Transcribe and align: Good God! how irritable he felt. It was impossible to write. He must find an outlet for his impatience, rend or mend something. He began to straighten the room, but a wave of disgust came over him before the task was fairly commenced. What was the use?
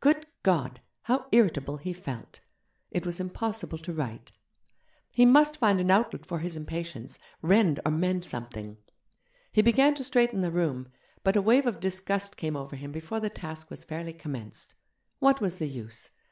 Good 0.00 0.26
God! 0.42 0.80
how 1.02 1.28
irritable 1.30 1.76
he 1.76 1.92
felt. 1.92 2.40
It 2.90 3.06
was 3.06 3.20
impossible 3.20 3.78
to 3.78 3.92
write. 3.92 4.32
He 5.08 5.24
must 5.24 5.56
find 5.58 5.78
an 5.78 5.88
outlet 5.88 6.26
for 6.26 6.40
his 6.40 6.56
impatience, 6.56 7.16
rend 7.42 7.78
or 7.86 7.92
mend 7.92 8.24
something. 8.24 8.78
He 9.52 9.62
began 9.62 9.94
to 9.94 10.02
straighten 10.02 10.40
the 10.40 10.50
room, 10.50 10.88
but 11.22 11.36
a 11.36 11.42
wave 11.42 11.64
of 11.66 11.78
disgust 11.78 12.36
came 12.36 12.56
over 12.56 12.74
him 12.74 12.90
before 12.90 13.20
the 13.20 13.30
task 13.30 13.70
was 13.70 13.84
fairly 13.84 14.12
commenced. 14.12 14.74
What 15.20 15.40
was 15.40 15.60
the 15.60 15.68
use? 15.68 16.10